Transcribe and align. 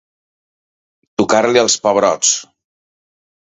Tocar-li 1.21 1.63
els 1.65 1.77
pebrots. 1.85 2.35